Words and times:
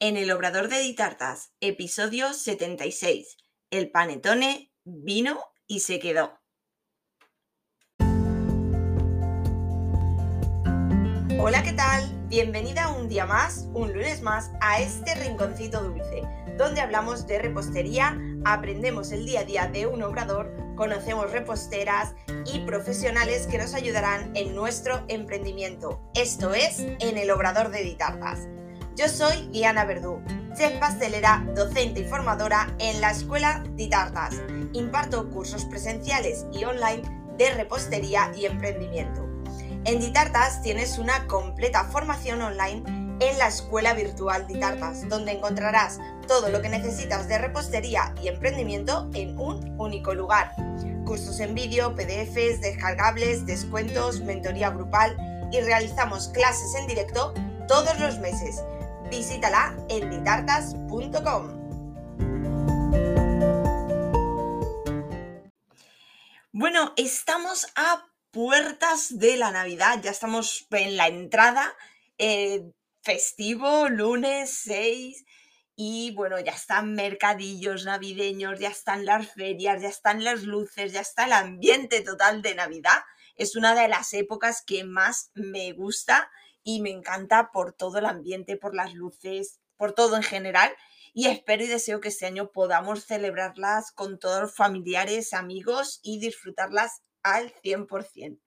En 0.00 0.16
el 0.16 0.32
Obrador 0.32 0.68
de 0.68 0.80
Ditartas, 0.80 1.52
episodio 1.60 2.32
76. 2.32 3.36
El 3.70 3.92
panetone 3.92 4.72
vino 4.84 5.40
y 5.68 5.80
se 5.80 6.00
quedó. 6.00 6.40
Hola, 11.38 11.62
¿qué 11.62 11.72
tal? 11.74 12.26
Bienvenida 12.26 12.88
un 12.88 13.08
día 13.08 13.24
más, 13.24 13.68
un 13.72 13.92
lunes 13.92 14.20
más, 14.20 14.50
a 14.60 14.80
este 14.80 15.14
rinconcito 15.14 15.80
dulce, 15.80 16.22
donde 16.58 16.80
hablamos 16.80 17.28
de 17.28 17.38
repostería, 17.38 18.18
aprendemos 18.44 19.12
el 19.12 19.24
día 19.24 19.40
a 19.40 19.44
día 19.44 19.66
de 19.68 19.86
un 19.86 20.02
obrador, 20.02 20.52
conocemos 20.74 21.30
reposteras 21.30 22.14
y 22.52 22.60
profesionales 22.66 23.46
que 23.46 23.58
nos 23.58 23.74
ayudarán 23.74 24.32
en 24.34 24.56
nuestro 24.56 25.04
emprendimiento. 25.06 26.10
Esto 26.14 26.52
es 26.52 26.80
En 26.80 27.16
el 27.16 27.30
Obrador 27.30 27.70
de 27.70 27.84
Ditartas. 27.84 28.48
Yo 28.96 29.08
soy 29.08 29.48
Diana 29.50 29.84
Verdú, 29.84 30.22
chef 30.56 30.78
pastelera, 30.78 31.44
docente 31.56 32.02
y 32.02 32.04
formadora 32.04 32.72
en 32.78 33.00
la 33.00 33.10
Escuela 33.10 33.64
Ditartas. 33.72 34.36
Imparto 34.72 35.28
cursos 35.30 35.64
presenciales 35.64 36.46
y 36.52 36.64
online 36.64 37.02
de 37.36 37.52
repostería 37.54 38.30
y 38.36 38.46
emprendimiento. 38.46 39.28
En 39.84 39.98
Ditartas 39.98 40.62
tienes 40.62 40.96
una 40.98 41.26
completa 41.26 41.82
formación 41.86 42.40
online 42.40 42.84
en 43.18 43.36
la 43.36 43.48
Escuela 43.48 43.94
Virtual 43.94 44.46
Ditartas, 44.46 45.08
donde 45.08 45.32
encontrarás 45.32 45.98
todo 46.28 46.48
lo 46.50 46.62
que 46.62 46.68
necesitas 46.68 47.26
de 47.26 47.38
repostería 47.38 48.14
y 48.22 48.28
emprendimiento 48.28 49.10
en 49.14 49.36
un 49.36 49.74
único 49.76 50.14
lugar. 50.14 50.52
Cursos 51.04 51.40
en 51.40 51.56
vídeo, 51.56 51.96
PDFs, 51.96 52.60
descargables, 52.60 53.44
descuentos, 53.44 54.20
mentoría 54.20 54.70
grupal 54.70 55.16
y 55.50 55.60
realizamos 55.62 56.28
clases 56.28 56.76
en 56.76 56.86
directo 56.86 57.34
todos 57.66 57.98
los 57.98 58.18
meses 58.18 58.62
visítala 59.16 59.76
en 59.88 60.10
ditartas.com. 60.10 61.44
Bueno, 66.52 66.92
estamos 66.96 67.68
a 67.76 68.04
puertas 68.32 69.16
de 69.18 69.36
la 69.36 69.52
Navidad, 69.52 70.00
ya 70.02 70.10
estamos 70.10 70.66
en 70.70 70.96
la 70.96 71.06
entrada, 71.06 71.72
eh, 72.18 72.72
festivo, 73.02 73.88
lunes 73.88 74.50
6, 74.64 75.24
y 75.76 76.12
bueno, 76.16 76.40
ya 76.40 76.52
están 76.52 76.94
mercadillos 76.94 77.84
navideños, 77.84 78.58
ya 78.58 78.70
están 78.70 79.04
las 79.04 79.32
ferias, 79.32 79.80
ya 79.80 79.88
están 79.88 80.24
las 80.24 80.42
luces, 80.42 80.92
ya 80.92 81.00
está 81.00 81.26
el 81.26 81.34
ambiente 81.34 82.00
total 82.00 82.42
de 82.42 82.56
Navidad. 82.56 83.02
Es 83.36 83.54
una 83.54 83.76
de 83.76 83.86
las 83.86 84.12
épocas 84.12 84.62
que 84.64 84.82
más 84.82 85.30
me 85.34 85.72
gusta 85.72 86.30
y 86.64 86.80
me 86.80 86.90
encanta 86.90 87.50
por 87.52 87.74
todo 87.74 87.98
el 87.98 88.06
ambiente, 88.06 88.56
por 88.56 88.74
las 88.74 88.94
luces, 88.94 89.60
por 89.76 89.92
todo 89.92 90.16
en 90.16 90.22
general. 90.22 90.74
Y 91.12 91.28
espero 91.28 91.62
y 91.62 91.68
deseo 91.68 92.00
que 92.00 92.08
este 92.08 92.26
año 92.26 92.50
podamos 92.50 93.04
celebrarlas 93.04 93.92
con 93.92 94.18
todos 94.18 94.40
los 94.40 94.56
familiares, 94.56 95.32
amigos 95.32 96.00
y 96.02 96.18
disfrutarlas 96.18 97.02
al 97.22 97.52
100%. 97.62 98.40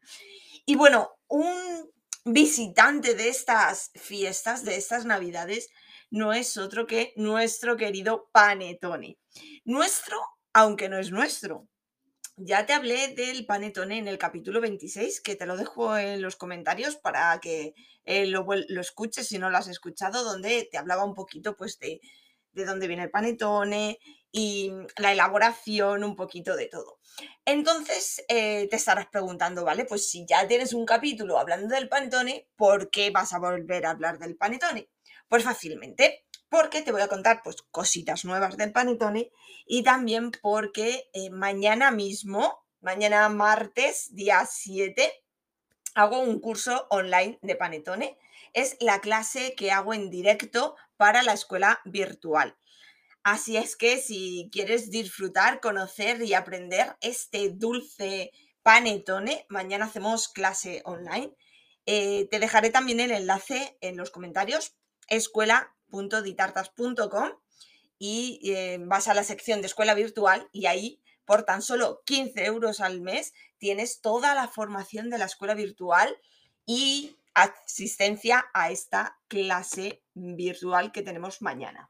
Y 0.65 0.75
bueno, 0.75 1.11
un 1.27 1.89
visitante 2.25 3.15
de 3.15 3.29
estas 3.29 3.91
fiestas, 3.95 4.65
de 4.65 4.75
estas 4.75 5.05
navidades, 5.05 5.69
no 6.09 6.33
es 6.33 6.57
otro 6.57 6.88
que 6.88 7.13
nuestro 7.15 7.77
querido 7.77 8.29
Panetone. 8.33 9.17
Nuestro, 9.63 10.19
aunque 10.53 10.89
no 10.89 10.97
es 10.97 11.11
nuestro, 11.11 11.67
ya 12.38 12.66
te 12.67 12.73
hablé 12.73 13.09
del 13.16 13.45
panetone 13.45 13.97
en 13.97 14.07
el 14.07 14.19
capítulo 14.19 14.61
26, 14.61 15.21
que 15.21 15.35
te 15.35 15.47
lo 15.47 15.57
dejo 15.57 15.97
en 15.97 16.21
los 16.21 16.35
comentarios 16.35 16.95
para 16.95 17.39
que 17.39 17.73
eh, 18.05 18.27
lo, 18.27 18.45
escuches 18.79 19.27
si 19.27 19.39
no 19.39 19.49
lo 19.49 19.57
has 19.57 19.67
escuchado, 19.67 20.23
donde 20.23 20.67
te 20.71 20.77
hablaba 20.77 21.03
un 21.03 21.16
poquito 21.16 21.57
pues 21.57 21.79
de, 21.79 21.99
de 22.52 22.66
dónde 22.66 22.88
viene 22.88 23.03
el 23.03 23.09
panetone 23.09 23.97
y 24.31 24.71
la 24.97 25.13
elaboración, 25.13 26.03
un 26.03 26.16
poquito 26.16 26.55
de 26.55 26.67
todo. 26.67 26.99
Entonces 27.44 28.23
eh, 28.29 28.67
te 28.69 28.75
estarás 28.75 29.07
preguntando, 29.07 29.66
¿vale? 29.66 29.85
Pues 29.85 30.07
si 30.07 30.28
ya 30.28 30.47
tienes 30.47 30.73
un 30.73 30.85
capítulo 30.85 31.39
hablando 31.39 31.73
del 31.73 31.89
panetone, 31.89 32.47
¿por 32.56 32.91
qué 32.91 33.09
vas 33.09 33.33
a 33.33 33.39
volver 33.39 33.88
a 33.88 33.91
hablar 33.91 34.19
del 34.19 34.38
panetone? 34.38 34.89
Pues 35.28 35.44
fácilmente 35.44 36.26
porque 36.50 36.81
te 36.81 36.91
voy 36.91 37.02
a 37.02 37.08
contar 37.08 37.41
pues 37.44 37.62
cositas 37.72 38.25
nuevas 38.25 38.58
del 38.58 38.72
panetone 38.72 39.31
y 39.66 39.84
también 39.84 40.31
porque 40.31 41.09
eh, 41.13 41.30
mañana 41.30 41.91
mismo, 41.91 42.66
mañana 42.80 43.28
martes, 43.30 44.13
día 44.16 44.46
7, 44.50 45.12
hago 45.96 46.19
un 46.19 46.40
curso 46.40 46.88
online 46.90 47.40
de 47.41 47.56
panetone. 47.56 48.18
Es 48.53 48.78
la 48.80 49.02
clase 49.02 49.56
que 49.56 49.72
hago 49.72 49.94
en 49.94 50.09
directo 50.09 50.75
para 50.96 51.24
la 51.24 51.34
escuela 51.34 51.81
virtual. 51.86 52.56
Así 53.24 53.57
es 53.57 53.75
que 53.75 53.97
si 53.97 54.50
quieres 54.53 54.90
disfrutar, 54.90 55.59
conocer 55.59 56.22
y 56.22 56.34
aprender 56.34 56.96
este 57.02 57.50
dulce 57.50 58.31
panetone, 58.63 59.46
mañana 59.50 59.86
hacemos 59.86 60.30
clase 60.30 60.81
online. 60.86 61.34
Eh, 61.86 62.28
te 62.31 62.40
dejaré 62.40 62.69
también 62.69 63.00
el 63.00 63.12
enlace 63.12 63.78
en 63.81 63.97
los 63.97 64.12
comentarios. 64.12 64.78
Escuela 65.07 65.73
ditartas.com 66.23 67.31
y 68.00 68.40
eh, 68.44 68.78
vas 68.81 69.07
a 69.07 69.13
la 69.13 69.23
sección 69.23 69.62
de 69.62 69.68
escuela 69.68 69.94
virtual 69.94 70.47
y 70.51 70.66
ahí 70.68 71.01
por 71.25 71.44
tan 71.44 71.62
solo 71.62 72.03
15 72.06 72.45
euros 72.45 72.79
al 72.79 73.01
mes 73.01 73.34
tienes 73.57 74.01
toda 74.01 74.35
la 74.35 74.47
formación 74.47 75.09
de 75.09 75.18
la 75.18 75.25
escuela 75.25 75.56
virtual 75.56 76.16
y 76.66 77.18
asistencia 77.34 78.45
a 78.53 78.72
esta 78.72 79.19
clase 79.28 80.03
virtual 80.13 80.91
que 80.91 81.01
tenemos 81.01 81.41
mañana. 81.41 81.89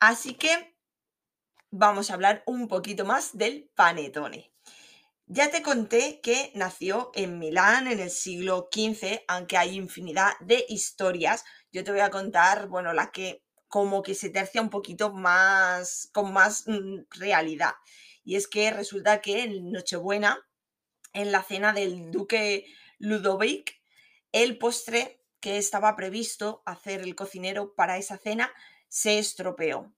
Así 0.00 0.34
que 0.34 0.74
vamos 1.70 2.10
a 2.10 2.14
hablar 2.14 2.42
un 2.46 2.68
poquito 2.68 3.04
más 3.04 3.36
del 3.36 3.70
panetone. 3.74 4.52
Ya 5.34 5.50
te 5.50 5.62
conté 5.62 6.20
que 6.20 6.52
nació 6.54 7.10
en 7.14 7.38
Milán 7.38 7.86
en 7.86 8.00
el 8.00 8.10
siglo 8.10 8.68
XV, 8.70 9.22
aunque 9.28 9.56
hay 9.56 9.76
infinidad 9.76 10.32
de 10.40 10.66
historias 10.68 11.42
yo 11.72 11.84
te 11.84 11.90
voy 11.90 12.00
a 12.00 12.10
contar, 12.10 12.68
bueno, 12.68 12.92
la 12.92 13.10
que 13.12 13.42
como 13.66 14.02
que 14.02 14.14
se 14.14 14.28
tercia 14.28 14.60
un 14.60 14.68
poquito 14.68 15.10
más, 15.10 16.10
con 16.12 16.34
más 16.34 16.64
mm, 16.66 17.04
realidad. 17.12 17.72
Y 18.24 18.36
es 18.36 18.46
que 18.46 18.70
resulta 18.70 19.22
que 19.22 19.44
en 19.44 19.72
Nochebuena, 19.72 20.38
en 21.14 21.32
la 21.32 21.42
cena 21.42 21.72
del 21.72 22.10
duque 22.10 22.66
Ludovic, 22.98 23.80
el 24.32 24.58
postre 24.58 25.24
que 25.40 25.56
estaba 25.56 25.96
previsto 25.96 26.62
hacer 26.66 27.00
el 27.00 27.14
cocinero 27.14 27.74
para 27.74 27.96
esa 27.96 28.18
cena 28.18 28.52
se 28.88 29.18
estropeó. 29.18 29.94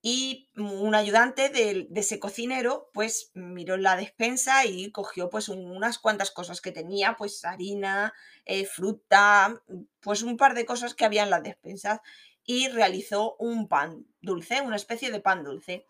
Y 0.00 0.48
un 0.56 0.94
ayudante 0.94 1.48
de, 1.48 1.88
ese 1.96 2.20
cocinero, 2.20 2.88
pues 2.94 3.32
miró 3.34 3.76
la 3.76 3.96
despensa 3.96 4.64
y 4.64 4.92
cogió 4.92 5.28
pues 5.28 5.48
unas 5.48 5.98
cuantas 5.98 6.30
cosas 6.30 6.60
que 6.60 6.70
tenía, 6.70 7.16
pues 7.16 7.44
harina, 7.44 8.14
eh, 8.44 8.64
fruta, 8.64 9.60
pues 10.00 10.22
un 10.22 10.36
par 10.36 10.54
de 10.54 10.66
cosas 10.66 10.94
que 10.94 11.04
había 11.04 11.24
en 11.24 11.30
las 11.30 11.42
despensas 11.42 12.00
y 12.44 12.68
realizó 12.68 13.36
un 13.38 13.68
pan 13.68 14.06
dulce, 14.20 14.60
una 14.62 14.76
especie 14.76 15.10
de 15.10 15.20
pan 15.20 15.42
dulce. 15.42 15.84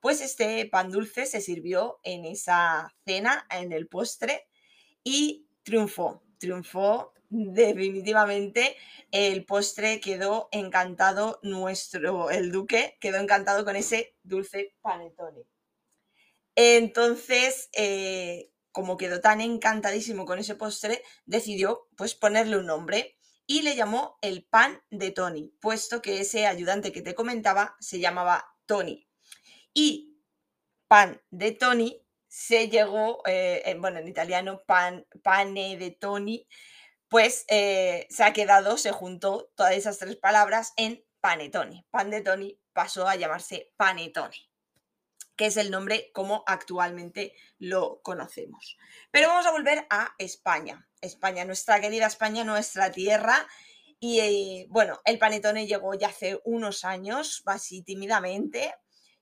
Pues 0.00 0.20
este 0.20 0.66
pan 0.66 0.90
dulce 0.90 1.26
se 1.26 1.40
sirvió 1.40 1.98
en 2.02 2.24
esa 2.24 2.94
cena, 3.04 3.46
en 3.50 3.72
el 3.72 3.88
postre, 3.88 4.46
y 5.02 5.48
triunfó, 5.64 6.22
triunfó 6.38 7.12
definitivamente 7.30 8.76
el 9.10 9.44
postre 9.44 10.00
quedó 10.00 10.48
encantado, 10.52 11.40
nuestro, 11.42 12.30
el 12.30 12.52
duque 12.52 12.96
quedó 13.00 13.18
encantado 13.18 13.64
con 13.64 13.76
ese 13.76 14.16
dulce 14.22 14.74
panetone. 14.80 15.44
Entonces, 16.54 17.70
eh, 17.72 18.50
como 18.72 18.96
quedó 18.96 19.20
tan 19.20 19.40
encantadísimo 19.40 20.24
con 20.24 20.38
ese 20.38 20.54
postre, 20.54 21.02
decidió 21.24 21.88
pues 21.96 22.14
ponerle 22.14 22.58
un 22.58 22.66
nombre 22.66 23.16
y 23.46 23.62
le 23.62 23.76
llamó 23.76 24.18
el 24.20 24.44
pan 24.44 24.82
de 24.90 25.10
Tony, 25.10 25.54
puesto 25.60 26.02
que 26.02 26.20
ese 26.20 26.46
ayudante 26.46 26.92
que 26.92 27.00
te 27.00 27.14
comentaba 27.14 27.76
se 27.80 27.98
llamaba 27.98 28.44
Tony. 28.66 29.08
Y 29.72 30.20
pan 30.86 31.22
de 31.30 31.52
Tony 31.52 32.07
se 32.28 32.68
llegó, 32.68 33.22
eh, 33.26 33.76
bueno, 33.78 33.98
en 33.98 34.08
italiano 34.08 34.62
pan, 34.66 35.06
pane 35.22 35.76
de 35.76 35.90
Tony, 35.90 36.46
pues 37.08 37.44
eh, 37.48 38.06
se 38.10 38.24
ha 38.24 38.32
quedado, 38.32 38.76
se 38.76 38.92
juntó 38.92 39.50
todas 39.56 39.72
esas 39.72 39.98
tres 39.98 40.16
palabras 40.16 40.72
en 40.76 41.04
panetone. 41.20 41.86
Pan 41.90 42.10
de 42.10 42.20
Tony 42.20 42.60
pasó 42.72 43.08
a 43.08 43.16
llamarse 43.16 43.72
panetone, 43.76 44.36
que 45.36 45.46
es 45.46 45.56
el 45.56 45.70
nombre 45.70 46.10
como 46.12 46.44
actualmente 46.46 47.34
lo 47.58 48.00
conocemos. 48.02 48.76
Pero 49.10 49.28
vamos 49.28 49.46
a 49.46 49.52
volver 49.52 49.86
a 49.90 50.14
España. 50.18 50.86
España, 51.00 51.44
nuestra 51.44 51.80
querida 51.80 52.06
España, 52.06 52.44
nuestra 52.44 52.90
tierra. 52.90 53.46
Y 54.00 54.20
eh, 54.20 54.66
bueno, 54.68 55.00
el 55.04 55.18
panetone 55.18 55.66
llegó 55.66 55.94
ya 55.94 56.08
hace 56.08 56.40
unos 56.44 56.84
años, 56.84 57.42
así 57.46 57.82
tímidamente. 57.82 58.74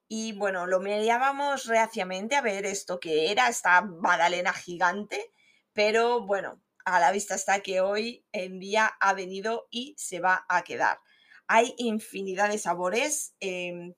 Y 0.08 0.32
bueno, 0.32 0.66
lo 0.66 0.80
mirábamos 0.80 1.66
reaciamente 1.66 2.36
a 2.36 2.42
ver 2.42 2.64
esto 2.64 3.00
que 3.00 3.30
era, 3.30 3.48
esta 3.48 3.80
magdalena 3.82 4.52
gigante. 4.52 5.32
Pero 5.72 6.20
bueno, 6.24 6.60
a 6.84 7.00
la 7.00 7.10
vista 7.10 7.34
está 7.34 7.60
que 7.60 7.80
hoy 7.80 8.24
en 8.32 8.60
día 8.60 8.86
ha 9.00 9.12
venido 9.14 9.66
y 9.70 9.94
se 9.98 10.20
va 10.20 10.46
a 10.48 10.62
quedar. 10.62 11.00
Hay 11.48 11.74
infinidad 11.78 12.48
de 12.50 12.58
sabores. 12.58 13.34
em, 13.40 13.94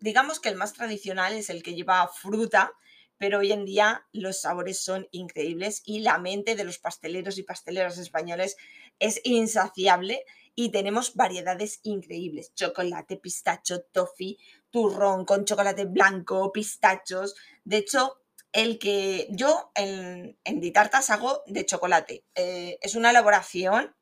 digamos 0.00 0.40
que 0.40 0.48
el 0.48 0.56
más 0.56 0.72
tradicional 0.72 1.34
es 1.34 1.50
el 1.50 1.62
que 1.62 1.74
lleva 1.74 2.08
fruta, 2.08 2.72
pero 3.18 3.40
hoy 3.40 3.52
en 3.52 3.66
día 3.66 4.06
los 4.12 4.40
sabores 4.40 4.82
son 4.82 5.06
increíbles 5.10 5.82
y 5.84 6.00
la 6.00 6.18
mente 6.18 6.56
de 6.56 6.64
los 6.64 6.78
pasteleros 6.78 7.36
y 7.36 7.42
pasteleras 7.42 7.98
españoles 7.98 8.56
es 8.98 9.20
insaciable 9.24 10.24
y 10.54 10.70
tenemos 10.70 11.14
variedades 11.14 11.80
increíbles. 11.82 12.54
Chocolate, 12.54 13.18
pistacho, 13.18 13.82
toffee, 13.82 14.38
turrón 14.70 15.24
con 15.24 15.44
chocolate 15.44 15.84
blanco, 15.84 16.52
pistachos. 16.52 17.34
De 17.64 17.78
hecho, 17.78 18.20
el 18.52 18.78
que 18.78 19.28
yo 19.30 19.70
en, 19.74 20.38
en 20.44 20.60
Ditartas 20.60 21.10
hago 21.10 21.42
de 21.46 21.64
chocolate. 21.66 22.24
Eh, 22.34 22.78
es 22.80 22.94
una 22.94 23.10
elaboración 23.10 23.94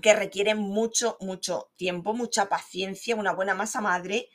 que 0.00 0.14
requiere 0.14 0.54
mucho, 0.54 1.16
mucho 1.20 1.70
tiempo, 1.76 2.12
mucha 2.14 2.48
paciencia, 2.48 3.16
una 3.16 3.32
buena 3.32 3.54
masa 3.54 3.80
madre 3.80 4.28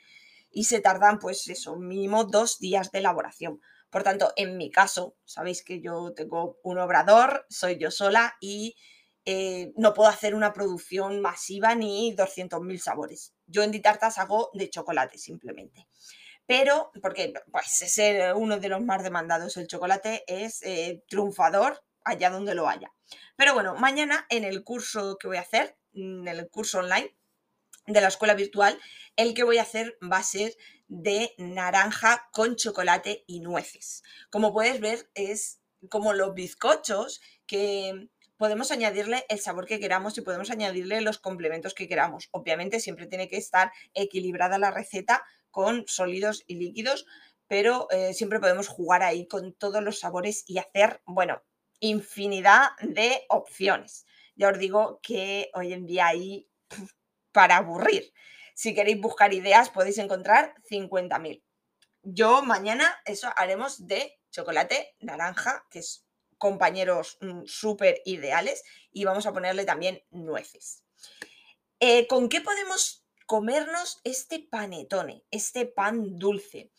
y 0.50 0.64
se 0.64 0.80
tardan, 0.80 1.18
pues 1.18 1.48
eso, 1.48 1.76
mínimo 1.76 2.24
dos 2.24 2.58
días 2.58 2.90
de 2.92 2.98
elaboración. 2.98 3.60
Por 3.90 4.02
tanto, 4.02 4.32
en 4.36 4.56
mi 4.56 4.70
caso, 4.70 5.16
sabéis 5.24 5.62
que 5.62 5.80
yo 5.80 6.12
tengo 6.14 6.58
un 6.62 6.78
obrador, 6.78 7.46
soy 7.48 7.78
yo 7.78 7.90
sola 7.90 8.36
y 8.40 8.76
eh, 9.24 9.72
no 9.76 9.94
puedo 9.94 10.08
hacer 10.08 10.34
una 10.34 10.52
producción 10.52 11.20
masiva 11.20 11.74
ni 11.74 12.14
200.000 12.16 12.78
sabores. 12.78 13.34
Yo 13.46 13.62
en 13.62 13.70
Ditartas 13.70 14.18
hago 14.18 14.50
de 14.54 14.68
chocolate 14.70 15.18
simplemente. 15.18 15.86
Pero, 16.46 16.90
porque 17.00 17.32
pues, 17.50 17.82
es 17.82 18.34
uno 18.34 18.58
de 18.58 18.68
los 18.68 18.82
más 18.82 19.02
demandados, 19.04 19.56
el 19.56 19.68
chocolate 19.68 20.24
es 20.26 20.62
eh, 20.62 21.02
triunfador 21.08 21.82
allá 22.04 22.30
donde 22.30 22.54
lo 22.54 22.68
haya. 22.68 22.92
Pero 23.36 23.54
bueno, 23.54 23.74
mañana 23.76 24.26
en 24.28 24.44
el 24.44 24.64
curso 24.64 25.16
que 25.18 25.28
voy 25.28 25.36
a 25.36 25.42
hacer, 25.42 25.76
en 25.94 26.26
el 26.26 26.48
curso 26.50 26.78
online 26.78 27.16
de 27.86 28.00
la 28.00 28.08
escuela 28.08 28.34
virtual, 28.34 28.78
el 29.16 29.34
que 29.34 29.44
voy 29.44 29.58
a 29.58 29.62
hacer 29.62 29.98
va 30.02 30.18
a 30.18 30.22
ser 30.22 30.56
de 30.88 31.34
naranja 31.38 32.28
con 32.32 32.56
chocolate 32.56 33.24
y 33.26 33.40
nueces. 33.40 34.02
Como 34.30 34.52
puedes 34.52 34.80
ver, 34.80 35.10
es 35.14 35.60
como 35.88 36.12
los 36.12 36.34
bizcochos 36.34 37.20
que 37.46 38.08
podemos 38.42 38.72
añadirle 38.72 39.24
el 39.28 39.38
sabor 39.38 39.66
que 39.66 39.78
queramos 39.78 40.18
y 40.18 40.20
podemos 40.20 40.50
añadirle 40.50 41.00
los 41.00 41.20
complementos 41.20 41.74
que 41.74 41.86
queramos. 41.86 42.28
Obviamente 42.32 42.80
siempre 42.80 43.06
tiene 43.06 43.28
que 43.28 43.36
estar 43.36 43.70
equilibrada 43.94 44.58
la 44.58 44.72
receta 44.72 45.24
con 45.52 45.84
sólidos 45.86 46.42
y 46.48 46.56
líquidos, 46.56 47.06
pero 47.46 47.86
eh, 47.92 48.14
siempre 48.14 48.40
podemos 48.40 48.66
jugar 48.66 49.04
ahí 49.04 49.28
con 49.28 49.52
todos 49.52 49.80
los 49.80 50.00
sabores 50.00 50.42
y 50.48 50.58
hacer, 50.58 51.02
bueno, 51.06 51.40
infinidad 51.78 52.70
de 52.80 53.24
opciones. 53.28 54.06
Ya 54.34 54.48
os 54.48 54.58
digo 54.58 54.98
que 55.04 55.48
hoy 55.54 55.72
en 55.72 55.86
día 55.86 56.08
hay 56.08 56.48
para 57.30 57.58
aburrir. 57.58 58.12
Si 58.56 58.74
queréis 58.74 59.00
buscar 59.00 59.32
ideas, 59.32 59.70
podéis 59.70 59.98
encontrar 59.98 60.56
50.000. 60.68 61.44
Yo 62.02 62.42
mañana 62.42 63.00
eso 63.04 63.30
haremos 63.36 63.86
de 63.86 64.18
chocolate 64.32 64.96
naranja, 64.98 65.64
que 65.70 65.78
es 65.78 66.04
compañeros 66.42 67.18
mm, 67.20 67.44
súper 67.46 68.02
ideales, 68.04 68.64
y 68.90 69.04
vamos 69.04 69.26
a 69.26 69.32
ponerle 69.32 69.64
también 69.64 70.02
nueces. 70.10 70.82
Eh, 71.78 72.08
¿Con 72.08 72.28
qué 72.28 72.40
podemos 72.40 73.06
comernos 73.26 74.00
este 74.02 74.40
panetone, 74.40 75.22
este 75.30 75.66
pan 75.66 76.18
dulce? 76.18 76.72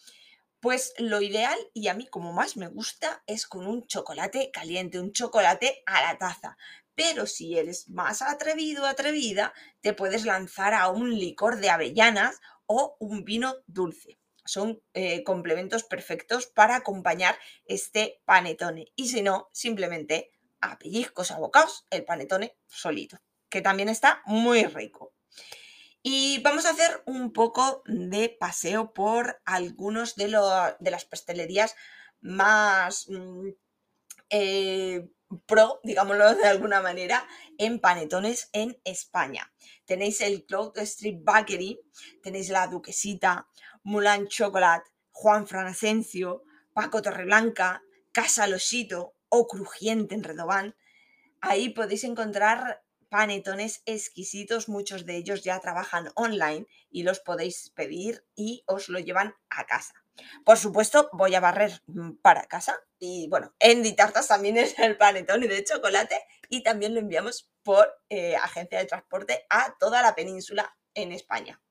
Pues 0.60 0.94
lo 0.98 1.22
ideal, 1.22 1.58
y 1.74 1.88
a 1.88 1.94
mí 1.94 2.08
como 2.08 2.34
más 2.34 2.58
me 2.58 2.68
gusta, 2.68 3.24
es 3.26 3.48
con 3.48 3.66
un 3.66 3.88
chocolate 3.88 4.52
caliente, 4.52 5.00
un 5.00 5.14
chocolate 5.14 5.82
a 5.86 6.02
la 6.02 6.18
taza. 6.18 6.58
Pero 6.94 7.26
si 7.26 7.58
eres 7.58 7.88
más 7.88 8.22
atrevido, 8.22 8.86
atrevida, 8.86 9.54
te 9.80 9.94
puedes 9.94 10.26
lanzar 10.26 10.74
a 10.74 10.90
un 10.90 11.18
licor 11.18 11.62
de 11.62 11.70
avellanas 11.70 12.42
o 12.66 12.98
un 13.00 13.24
vino 13.24 13.56
dulce. 13.66 14.20
Son 14.46 14.82
eh, 14.94 15.24
complementos 15.24 15.84
perfectos 15.84 16.48
para 16.48 16.76
acompañar 16.78 17.38
este 17.66 18.22
panetone. 18.26 18.92
Y 18.96 19.10
si 19.10 19.22
no, 19.22 19.50
simplemente 19.54 20.32
a 20.62 20.78
pellizcos 20.80 21.32
a 21.32 21.40
el 21.90 22.06
panetone 22.06 22.58
solito, 22.68 23.18
que 23.50 23.62
también 23.62 23.90
está 23.90 24.22
muy 24.26 24.64
rico. 24.66 25.14
Y 26.02 26.40
vamos 26.42 26.66
a 26.66 26.72
hacer 26.72 27.02
un 27.06 27.32
poco 27.32 27.82
de 27.86 28.30
paseo 28.30 28.94
por 28.94 29.42
algunos 29.46 30.16
de, 30.16 30.28
lo- 30.28 30.76
de 30.80 30.92
las 30.92 31.06
pastelerías 31.06 31.76
más 32.22 33.08
mm, 33.10 33.50
eh, 34.30 35.08
pro, 35.46 35.80
digámoslo 35.84 36.36
de 36.36 36.46
alguna 36.48 36.82
manera, 36.82 37.28
en 37.58 37.80
panetones 37.80 38.50
en 38.54 38.80
España. 38.84 39.52
Tenéis 39.86 40.22
el 40.22 40.46
Cloud 40.46 40.78
Street 40.80 41.20
Bakery, 41.22 41.80
tenéis 42.22 42.50
la 42.50 42.68
Duquesita, 42.68 43.48
Mulan 43.84 44.28
Chocolate, 44.28 44.90
Juan 45.12 45.48
Fran 45.48 45.68
Asencio, 45.68 46.44
Paco 46.74 47.02
Torreblanca, 47.02 47.84
Casa 48.12 48.48
Losito 48.48 49.16
o 49.30 49.48
Crujiente 49.48 50.16
en 50.16 50.24
Redobán. 50.24 50.76
Ahí 51.42 51.70
podéis 51.70 52.04
encontrar 52.04 52.84
panetones 53.10 53.84
exquisitos, 53.86 54.70
muchos 54.70 55.06
de 55.06 55.18
ellos 55.18 55.44
ya 55.44 55.60
trabajan 55.60 56.10
online 56.16 56.66
y 56.90 57.04
los 57.04 57.20
podéis 57.20 57.70
pedir 57.76 58.26
y 58.36 58.64
os 58.66 58.90
lo 58.90 58.98
llevan 58.98 59.36
a 59.52 59.66
casa. 59.66 59.94
Por 60.44 60.58
supuesto, 60.58 61.10
voy 61.14 61.36
a 61.36 61.40
barrer 61.40 61.82
mm, 61.86 62.14
para 62.24 62.46
casa 62.46 62.80
y 62.98 63.28
bueno, 63.30 63.54
en 63.60 63.84
Ditartas 63.84 64.28
también 64.28 64.58
es 64.58 64.78
el 64.80 64.98
panetone 64.98 65.48
de 65.48 65.64
chocolate 65.64 66.20
y 66.50 66.64
también 66.64 66.94
lo 66.94 67.02
enviamos 67.02 67.52
por 67.62 67.88
eh, 68.10 68.36
agencia 68.36 68.80
de 68.80 68.86
transporte 68.86 69.46
a 69.50 69.76
toda 69.80 70.02
la 70.02 70.16
península 70.16 70.76
en 70.96 71.12
España. 71.12 71.62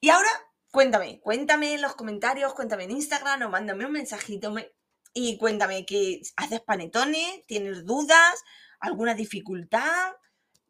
Y 0.00 0.10
ahora, 0.10 0.30
cuéntame, 0.74 1.20
cuéntame 1.20 1.74
en 1.74 1.82
los 1.82 1.94
comentarios, 1.94 2.52
cuéntame 2.54 2.84
en 2.84 2.90
Instagram 2.90 3.42
o 3.42 3.48
mándame 3.48 3.86
un 3.86 3.92
mensajito 3.92 4.50
me- 4.50 4.72
y 5.14 5.38
cuéntame 5.38 5.86
que 5.86 6.20
haces 6.36 6.60
panetones, 6.62 7.46
tienes 7.46 7.84
dudas, 7.84 8.34
alguna 8.80 9.14
dificultad. 9.14 10.12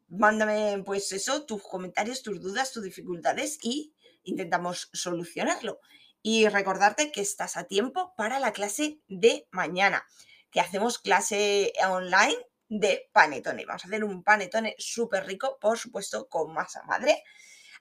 Mándame, 0.07 0.83
pues 0.85 1.11
eso, 1.11 1.45
tus 1.47 1.63
comentarios, 1.63 2.21
tus 2.21 2.39
dudas, 2.39 2.71
tus 2.71 2.83
dificultades 2.83 3.57
y 3.63 3.95
intentamos 4.23 4.89
solucionarlo. 4.93 5.79
Y 6.21 6.47
recordarte 6.49 7.11
que 7.11 7.21
estás 7.21 7.57
a 7.57 7.63
tiempo 7.63 8.13
para 8.15 8.39
la 8.39 8.53
clase 8.53 8.99
de 9.07 9.47
mañana, 9.51 10.05
que 10.51 10.59
hacemos 10.61 10.99
clase 10.99 11.73
online 11.89 12.37
de 12.69 13.09
panetone. 13.11 13.65
Vamos 13.65 13.83
a 13.85 13.87
hacer 13.87 14.03
un 14.03 14.23
panetone 14.23 14.75
súper 14.77 15.25
rico, 15.25 15.57
por 15.59 15.79
supuesto, 15.79 16.27
con 16.29 16.53
masa 16.53 16.83
madre. 16.83 17.23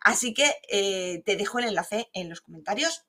Así 0.05 0.35
que 0.35 0.55
eh, 0.69 1.23
te 1.25 1.37
dejo 1.37 1.58
el 1.58 1.65
enlace 1.65 2.11
en 2.13 2.29
los 2.29 2.43
comentarios. 2.43 3.06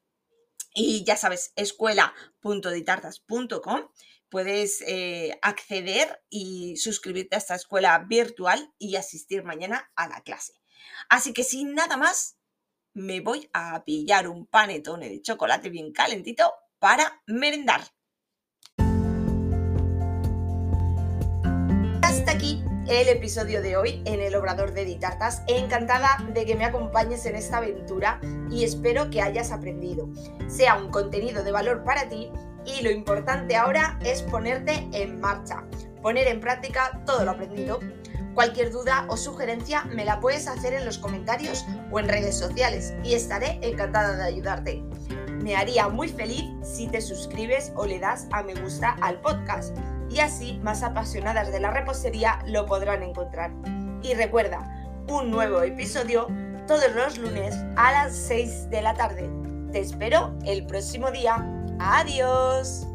Y 0.74 1.04
ya 1.04 1.18
sabes, 1.18 1.52
escuela.ditartas.com. 1.56 3.90
Puedes 4.30 4.82
eh, 4.82 5.38
acceder 5.42 6.24
y 6.30 6.78
suscribirte 6.78 7.36
a 7.36 7.40
esta 7.40 7.56
escuela 7.56 8.00
virtual 8.00 8.74
y 8.80 8.96
asistir 8.96 9.44
mañana 9.44 9.92
a 9.96 10.08
la 10.08 10.22
clase. 10.22 10.54
Así 11.10 11.34
que 11.34 11.44
sin 11.44 11.75
nada 11.75 11.98
más, 11.98 12.38
me 12.94 13.20
voy 13.20 13.50
a 13.54 13.84
pillar 13.84 14.28
un 14.28 14.48
panetone 14.48 15.10
de 15.10 15.22
chocolate 15.22 15.70
bien 15.70 15.92
calentito 15.92 16.52
para 16.80 17.22
merendar. 17.28 17.82
El 22.88 23.10
episodio 23.10 23.62
de 23.62 23.77
hoy 23.77 24.01
en 24.06 24.20
el 24.22 24.36
Obrador 24.36 24.74
de 24.74 24.86
Ditartas. 24.86 25.42
Encantada 25.48 26.18
de 26.34 26.46
que 26.46 26.56
me 26.56 26.65
acompañes 26.65 27.25
en 27.25 27.36
esta 27.36 27.58
aventura 27.58 28.20
y 28.50 28.63
espero 28.63 29.10
que 29.10 29.22
hayas 29.22 29.51
aprendido. 29.51 30.10
Sea 30.48 30.75
un 30.75 30.89
contenido 30.92 31.44
de 31.44 31.51
valor 31.51 31.84
para 31.84 32.08
ti 32.10 32.30
y 32.65 32.82
lo 32.84 32.92
importante 32.92 33.56
ahora 33.56 34.00
es 34.04 34.22
ponerte 34.22 34.88
en 34.92 35.20
marcha, 35.20 35.63
poner 36.01 36.27
en 36.27 36.39
práctica 36.39 37.01
todo 37.06 37.25
lo 37.25 37.32
aprendido. 37.32 37.80
Cualquier 38.34 38.72
duda 38.72 39.06
o 39.08 39.18
sugerencia 39.18 39.86
me 39.86 40.06
la 40.06 40.20
puedes 40.20 40.48
hacer 40.48 40.74
en 40.74 40.86
los 40.86 40.98
comentarios 40.98 41.65
o 41.92 42.00
en 42.00 42.08
redes 42.08 42.38
sociales 42.38 42.94
y 43.04 43.13
estaré 43.13 43.60
encantada 43.62 44.15
de 44.15 44.24
ayudarte. 44.24 44.84
Me 45.46 45.56
haría 45.56 45.88
muy 45.90 46.08
feliz 46.08 46.44
si 46.64 46.88
te 46.88 47.00
suscribes 47.00 47.72
o 47.75 47.86
le 47.86 48.00
das 48.00 48.28
a 48.32 48.42
me 48.42 48.56
gusta 48.56 48.98
al 49.00 49.22
podcast 49.22 49.78
y 50.10 50.20
así 50.20 50.60
más 50.64 50.82
apasionadas 50.82 51.52
de 51.52 51.60
la 51.60 51.70
repostería 51.70 52.40
lo 52.48 52.66
podrán 52.66 53.04
encontrar. 53.04 53.52
Y 54.02 54.16
recuerda, 54.16 54.68
un 55.08 55.30
nuevo 55.30 55.62
episodio 55.62 56.30
todos 56.66 56.92
los 56.96 57.20
lunes 57.20 57.56
a 57.75 57.92
las 57.92 58.16
6 58.16 58.72
de 58.72 58.82
la 58.82 58.96
tarde. 58.96 59.30
Te 59.72 59.82
espero 59.82 60.34
el 60.46 60.66
próximo 60.66 61.12
día. 61.12 61.36
Adiós. 61.78 62.88